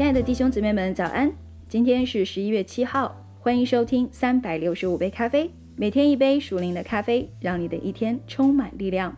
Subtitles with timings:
[0.00, 1.30] 亲爱的弟兄姊妹们，早安！
[1.68, 9.14] 今天是十一月七号，欢迎收听三百六十五杯咖啡，每天一杯属灵的咖啡，让你的一天充满力量。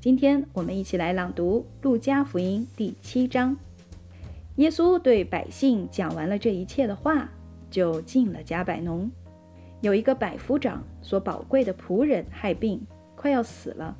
[0.00, 3.56] 今天我们一起来朗读《路加福音》第七章。
[4.56, 7.28] 耶稣对百姓讲完了这一切的话，
[7.70, 9.08] 就进了加百农。
[9.80, 12.84] 有一个百夫长所宝贵的仆人害病，
[13.14, 13.96] 快要死了。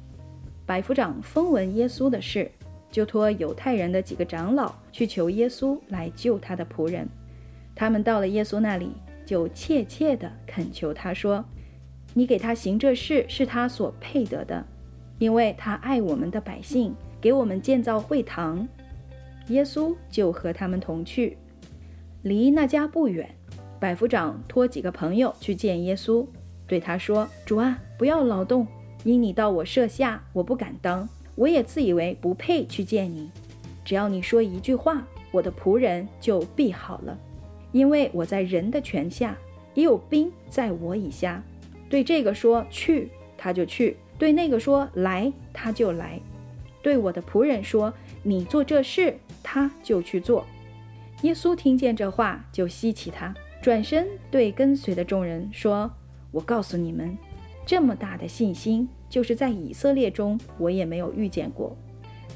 [0.67, 2.51] 百夫长风闻耶稣的事。
[2.91, 7.09] 就托犹太人的几个长老去求耶稣来救他的仆人。
[7.75, 8.93] 他们到了耶稣那里，
[9.25, 11.45] 就切切地恳求他说
[12.15, 14.65] ：“你给他行这事是他所配得的，
[15.19, 18.67] 因为他爱我们的百姓，给我们建造会堂。”
[19.49, 21.37] 耶稣就和他们同去，
[22.23, 23.29] 离那家不远。
[23.79, 26.27] 百夫长托几个朋友去见耶稣，
[26.67, 28.67] 对他说：“主啊，不要劳动，
[29.05, 31.07] 因你到我舍下，我不敢当。”
[31.37, 33.31] 我也自以为不配去见你，
[33.85, 37.17] 只要你说一句话，我的仆人就必好了。
[37.73, 39.37] 因为我在人的权下，
[39.75, 41.43] 也有兵在我以下。
[41.89, 46.19] 对这个说去，他就去；对那个说来，他就来；
[46.83, 50.47] 对我的仆人说你做这事，他就去做。
[51.23, 55.91] 耶稣听见这话，就稀奇他，转身对跟随的众人说
[56.33, 57.17] ：“我告诉你们，
[57.67, 61.77] 这么大的信心。”就是在以色列中，我也没有遇见过。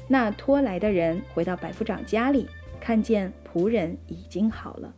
[0.07, 2.47] 那拖来的人回到百夫长家里，
[2.79, 4.93] 看见仆人已经好了。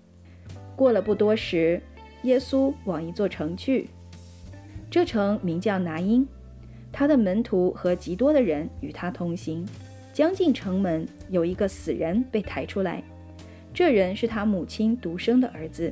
[0.76, 1.82] 过了不多时，
[2.24, 3.90] 耶稣往一座城去，
[4.90, 6.28] 这城名叫拿因。
[6.92, 9.66] 他的门徒和极多的人与他同行。
[10.14, 13.04] 将近城门，有一个死人被抬出来。
[13.74, 15.92] 这人是他母亲独生的儿子，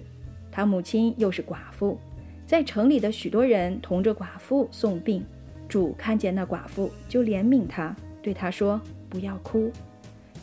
[0.52, 1.98] 他母亲又是寡妇。
[2.46, 5.26] 在城里的许多人同着寡妇送病。
[5.72, 9.72] 主看见那寡妇，就怜悯她，对她说：“不要哭。”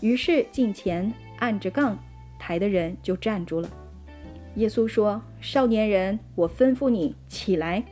[0.01, 1.99] 于是近前按着杠
[2.39, 3.69] 抬的人就站住了。
[4.55, 7.85] 耶稣说：“少年人，我吩咐你起来。”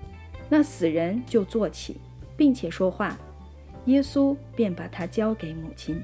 [0.49, 1.99] 那死人就坐起，
[2.39, 3.19] 并且说话。
[3.85, 6.01] 耶稣便把他交给母亲。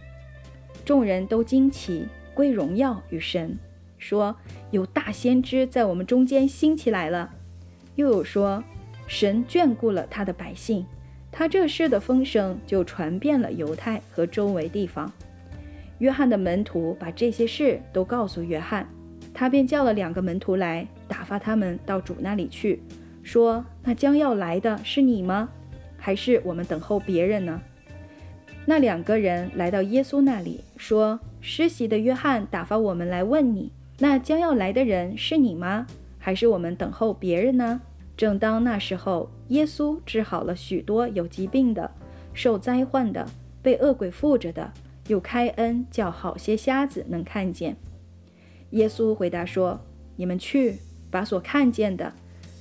[0.85, 3.59] 众人都惊奇，归荣耀与神，
[3.97, 4.37] 说
[4.71, 7.33] ：“有大先知在我们中间兴起来了。”
[7.97, 8.63] 又有说
[9.09, 10.85] ：“神眷顾了他的百姓。”
[11.33, 15.11] 他这事的风声就传遍了犹太和周围地方。
[15.99, 18.87] 约翰的门徒把这些事都告诉约翰，
[19.33, 22.83] 他便叫了两个门徒来，打发他们到主那里去，
[23.23, 25.49] 说：“那将要来的是你吗？
[25.97, 27.61] 还是我们等候别人呢？”
[28.67, 35.87] 那两个人来到耶稣那里，说：“施洗的约翰打发我们来问你，那将要来的人是你吗？
[36.19, 37.81] 还是我们等候别人呢？”
[38.23, 41.91] 正当那时候，耶稣治好了许多有疾病的、
[42.33, 43.29] 受灾患的、
[43.61, 44.73] 被恶鬼附着的，
[45.09, 47.77] 又开恩叫好些瞎子能看见。
[48.71, 49.81] 耶稣回答说
[50.15, 50.79] ：“你们去，
[51.11, 52.13] 把所看见的、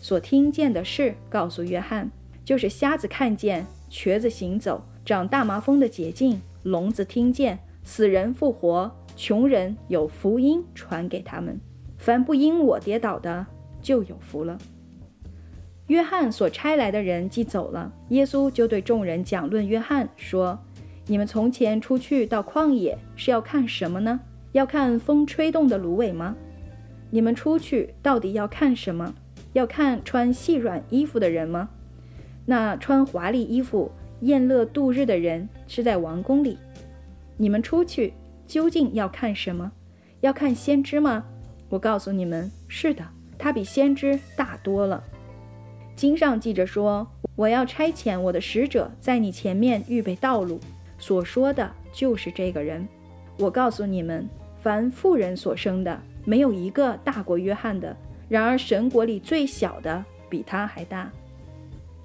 [0.02, 2.10] 所听见的事告诉约翰，
[2.44, 11.62] 就是瞎子看见，瘸子行走，长大麻风的捷径，聋子听见，死人复活，穷人有福音传给他们。
[12.00, 13.46] 凡不因我跌倒的，
[13.80, 14.58] 就有福了。”
[15.92, 20.58] 约翰所差来的人既走了，耶稣就对众人讲论约翰说
[21.06, 24.18] ：“你们从前出去到旷野是要看什么呢？
[24.54, 26.34] 要看风吹动的芦苇吗？
[27.10, 29.14] 你们出去到底要看什么？
[29.52, 31.68] 要看穿细软衣服的人吗？
[32.46, 33.92] 那穿华丽衣服
[34.22, 36.58] 宴乐度日的人是在王宫里。
[37.36, 38.14] 你们出去
[38.48, 39.70] 究竟要看什么？
[40.22, 41.26] 要看先知吗？
[41.68, 43.04] 我告诉你们，是的，
[43.38, 45.04] 他比先知大多了。”
[45.96, 50.60] 经上记着说：“我要差遣我的使者在你前面预备道路。”
[50.98, 52.88] 所说的就是这个人。
[53.38, 54.30] 我告诉你们，
[54.62, 57.96] 凡妇人所生的，没有一个大过约翰的；
[58.30, 61.12] 然而神国里最小的比他还大。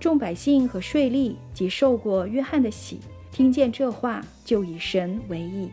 [0.00, 3.00] 众百姓和税吏及受过约翰的洗，
[3.30, 5.68] 听见这话，就以神为义；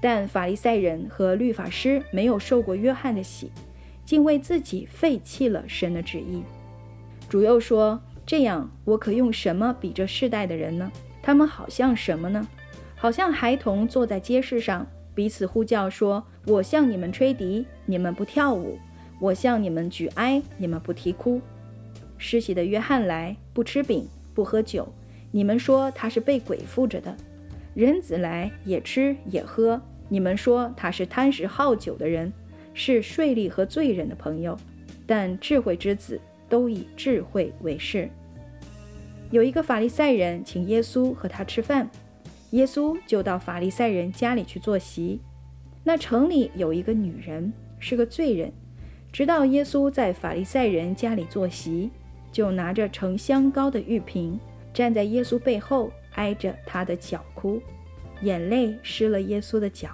[0.00, 3.50] 但法利赛人和律法师没有受过约翰的洗，
[4.04, 6.42] 竟为自己废弃了神的旨意。
[7.28, 10.90] 主又说：“这样，我可用什么比这世代的人呢？
[11.22, 12.48] 他们好像什么呢？
[12.96, 18.78] 好像孩童坐在街市上，彼此呼叫说：‘我向你们吹笛，你们不跳舞；
[19.20, 21.40] 我向你们举哀，你们不啼哭。’
[22.16, 24.90] 施洗的约翰来，不吃饼，不喝酒，
[25.30, 27.12] 你们说他是被鬼附着的；
[27.74, 32.32] 人子来，也吃也喝，你们说他是贪食好酒的人，
[32.72, 34.56] 是税吏和罪人的朋友。
[35.06, 38.08] 但智慧之子。”都以智慧为事。
[39.30, 41.90] 有一个法利赛人请耶稣和他吃饭，
[42.50, 45.20] 耶稣就到法利赛人家里去坐席。
[45.84, 48.52] 那城里有一个女人，是个罪人。
[49.12, 51.90] 直到耶稣在法利赛人家里坐席，
[52.30, 54.38] 就拿着盛香膏的玉瓶，
[54.72, 57.60] 站在耶稣背后，挨着他的脚哭，
[58.22, 59.90] 眼泪湿了耶稣的脚，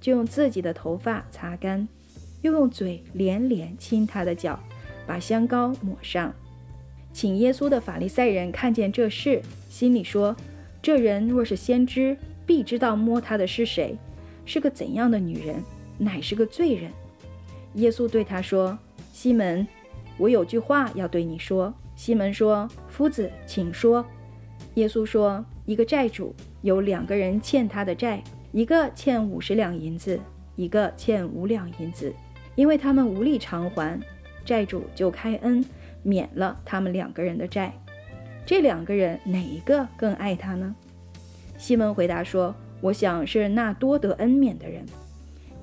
[0.00, 1.86] 就用自己的头发擦干，
[2.40, 4.58] 又用嘴连连亲他的脚，
[5.06, 6.32] 把香膏抹上。
[7.12, 10.36] 请耶稣的法利赛人看见这事，心里说：
[10.82, 13.96] 这人若是先知，必知道摸他的是谁，
[14.44, 15.62] 是个怎样的女人，
[15.96, 16.90] 乃是个罪人。
[17.74, 18.78] 耶稣对他说
[19.12, 19.66] ：“西门，
[20.18, 24.04] 我有句话要对你说。”西门说：“夫子，请说。”
[24.74, 28.22] 耶稣说：“一个债主有两个人欠他的债，
[28.52, 30.20] 一个欠五十两银子，
[30.56, 32.12] 一个欠五两银子。
[32.54, 34.00] 因为他们无力偿还，
[34.46, 35.62] 债主就开恩
[36.02, 37.74] 免了他们两个人的债。
[38.46, 40.74] 这两个人哪一个更爱他呢？”
[41.58, 44.86] 西门回答说：“我想是那多得恩免的人。”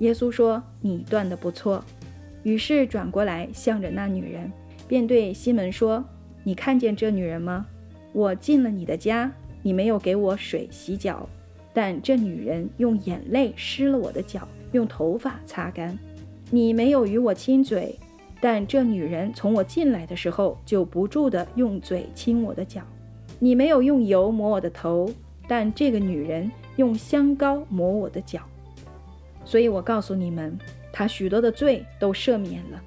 [0.00, 1.84] 耶稣说：“你断得不错。”
[2.42, 4.52] 于是转过来，向着那女人，
[4.86, 6.04] 便对西门说
[6.44, 7.66] ：“你看见这女人吗？
[8.12, 9.32] 我进了你的家，
[9.62, 11.26] 你没有给我水洗脚，
[11.72, 15.98] 但这女人用眼泪湿了我的脚，用头发擦干。
[16.50, 17.98] 你没有与我亲嘴，
[18.44, 22.82] 但这女人从我进来的时候就不住地用嘴亲我的脚。
[23.38, 25.10] 你没有用油抹我的头，
[25.48, 28.42] 但这个女人用香膏抹我的脚。
[29.46, 30.58] 所以我告诉你们。”
[30.92, 32.80] 他许多的罪都赦免了，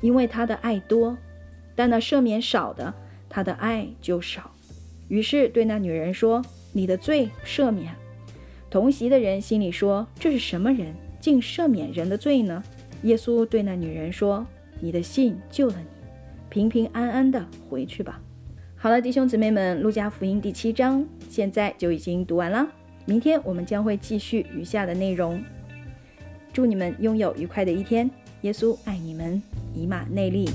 [0.00, 1.14] 因为他的爱多；
[1.76, 2.92] 但那赦免少的，
[3.28, 4.50] 他的爱就少。
[5.08, 6.42] 于是对那女人说
[6.72, 7.94] ：“你的罪赦免。”
[8.70, 12.64] 同席的人心里说：“这是什么人，竟赦免人的罪呢？”
[13.04, 14.44] 耶稣对那女人说
[14.80, 15.86] ：“你的信救了你，
[16.48, 18.20] 平平安安的回去吧。”
[18.76, 22.66] 好了，弟兄姊妹们，《路加福音》第七章现在就已经读完了。
[23.06, 25.42] 明天我们将会继续余下的内容。
[26.52, 28.10] 祝你们拥有愉快的一天，
[28.42, 29.42] 耶稣爱你们，
[29.74, 30.48] 以马内利。